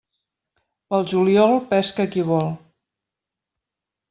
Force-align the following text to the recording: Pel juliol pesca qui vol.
Pel 0.93 1.05
juliol 1.11 1.53
pesca 1.75 2.07
qui 2.15 2.25
vol. 2.33 2.51